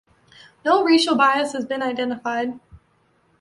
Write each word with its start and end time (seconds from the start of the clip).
No 0.65 0.83
racial 0.83 1.15
bias 1.15 1.53
has 1.53 1.67
been 1.67 1.83
identified. 1.83 2.59